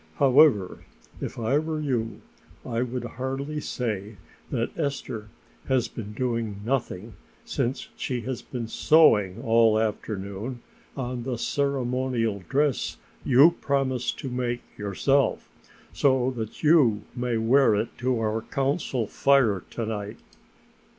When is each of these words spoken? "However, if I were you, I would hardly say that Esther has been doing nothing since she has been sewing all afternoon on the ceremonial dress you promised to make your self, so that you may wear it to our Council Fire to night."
"However, 0.15 0.79
if 1.21 1.37
I 1.37 1.59
were 1.59 1.79
you, 1.79 2.21
I 2.65 2.81
would 2.81 3.03
hardly 3.03 3.59
say 3.61 4.17
that 4.49 4.71
Esther 4.75 5.29
has 5.67 5.87
been 5.87 6.13
doing 6.13 6.59
nothing 6.65 7.13
since 7.45 7.87
she 7.95 8.21
has 8.21 8.41
been 8.41 8.67
sewing 8.67 9.43
all 9.43 9.77
afternoon 9.77 10.63
on 10.97 11.21
the 11.21 11.37
ceremonial 11.37 12.41
dress 12.49 12.97
you 13.23 13.51
promised 13.61 14.17
to 14.21 14.29
make 14.29 14.63
your 14.75 14.95
self, 14.95 15.47
so 15.93 16.31
that 16.31 16.63
you 16.63 17.03
may 17.15 17.37
wear 17.37 17.75
it 17.75 17.95
to 17.99 18.17
our 18.19 18.41
Council 18.41 19.05
Fire 19.05 19.61
to 19.69 19.85
night." 19.85 20.17